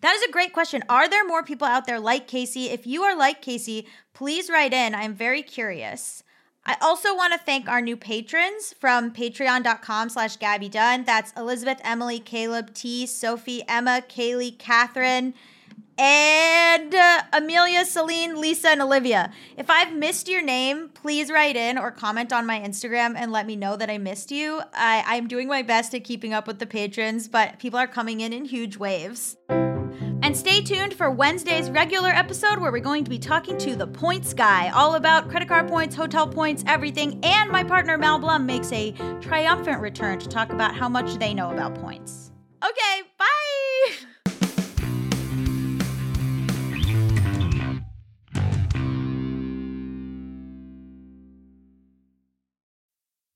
That 0.00 0.14
is 0.14 0.22
a 0.22 0.30
great 0.30 0.52
question. 0.52 0.84
Are 0.88 1.08
there 1.08 1.26
more 1.26 1.42
people 1.42 1.66
out 1.66 1.86
there 1.86 1.98
like 1.98 2.28
Casey? 2.28 2.66
If 2.66 2.86
you 2.86 3.02
are 3.02 3.16
like 3.16 3.42
Casey, 3.42 3.86
please 4.14 4.48
write 4.48 4.72
in. 4.72 4.94
I'm 4.94 5.14
very 5.14 5.42
curious. 5.42 6.22
I 6.64 6.76
also 6.80 7.16
want 7.16 7.32
to 7.32 7.38
thank 7.38 7.68
our 7.68 7.80
new 7.80 7.96
patrons 7.96 8.74
from 8.78 9.12
patreon.com 9.12 10.10
slash 10.10 10.36
Gabby 10.36 10.68
Dunn. 10.68 11.04
That's 11.04 11.32
Elizabeth, 11.32 11.80
Emily, 11.82 12.20
Caleb, 12.20 12.74
T, 12.74 13.06
Sophie, 13.06 13.64
Emma, 13.66 14.02
Kaylee, 14.08 14.58
Catherine, 14.58 15.34
and 15.98 16.94
uh, 16.94 17.22
Amelia, 17.32 17.84
Celine, 17.84 18.40
Lisa, 18.40 18.68
and 18.68 18.80
Olivia. 18.80 19.32
If 19.56 19.68
I've 19.68 19.92
missed 19.92 20.28
your 20.28 20.42
name, 20.42 20.90
please 20.90 21.30
write 21.30 21.56
in 21.56 21.76
or 21.76 21.90
comment 21.90 22.32
on 22.32 22.46
my 22.46 22.60
Instagram 22.60 23.14
and 23.16 23.32
let 23.32 23.46
me 23.46 23.56
know 23.56 23.76
that 23.76 23.90
I 23.90 23.98
missed 23.98 24.30
you. 24.30 24.62
I, 24.72 25.02
I'm 25.06 25.26
doing 25.26 25.48
my 25.48 25.62
best 25.62 25.94
at 25.94 26.04
keeping 26.04 26.32
up 26.32 26.46
with 26.46 26.60
the 26.60 26.66
patrons, 26.66 27.26
but 27.26 27.58
people 27.58 27.80
are 27.80 27.88
coming 27.88 28.20
in 28.20 28.32
in 28.32 28.44
huge 28.44 28.76
waves. 28.76 29.36
And 30.20 30.36
stay 30.36 30.60
tuned 30.60 30.94
for 30.94 31.10
Wednesday's 31.10 31.70
regular 31.70 32.10
episode 32.10 32.58
where 32.58 32.70
we're 32.70 32.80
going 32.80 33.04
to 33.04 33.10
be 33.10 33.18
talking 33.18 33.56
to 33.58 33.74
the 33.74 33.86
points 33.86 34.34
guy, 34.34 34.68
all 34.70 34.94
about 34.94 35.28
credit 35.28 35.48
card 35.48 35.68
points, 35.68 35.96
hotel 35.96 36.26
points, 36.26 36.62
everything. 36.66 37.18
And 37.24 37.50
my 37.50 37.64
partner 37.64 37.96
Mal 37.96 38.18
Blum 38.18 38.44
makes 38.44 38.70
a 38.72 38.92
triumphant 39.20 39.80
return 39.80 40.18
to 40.18 40.28
talk 40.28 40.52
about 40.52 40.76
how 40.76 40.88
much 40.88 41.14
they 41.14 41.34
know 41.34 41.50
about 41.50 41.74
points. 41.76 42.32
Okay, 42.62 43.02
bye! 43.18 43.37